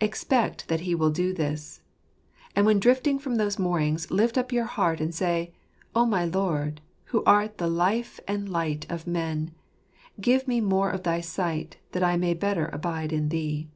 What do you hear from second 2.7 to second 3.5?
drifting from